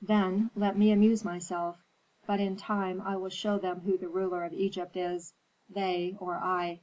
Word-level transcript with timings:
Then 0.00 0.50
let 0.56 0.78
me 0.78 0.90
amuse 0.92 1.26
myself. 1.26 1.76
But 2.26 2.40
in 2.40 2.56
time 2.56 3.02
I 3.02 3.16
will 3.16 3.28
show 3.28 3.58
them 3.58 3.80
who 3.80 3.98
the 3.98 4.08
ruler 4.08 4.42
of 4.44 4.54
Egypt 4.54 4.96
is, 4.96 5.34
they 5.68 6.16
or 6.18 6.36
I." 6.36 6.80